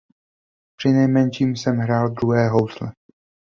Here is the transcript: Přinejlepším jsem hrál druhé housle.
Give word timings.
Přinejlepším 0.77 1.55
jsem 1.55 1.77
hrál 1.77 2.09
druhé 2.09 2.49
housle. 2.49 2.91